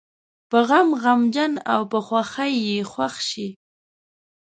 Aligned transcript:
په 0.49 0.59
غم 0.67 0.87
غمجن 1.01 1.53
او 1.73 1.81
په 1.91 1.99
خوښۍ 2.05 2.53
یې 2.67 2.77
خوښ 2.91 3.15
شي. 3.29 3.47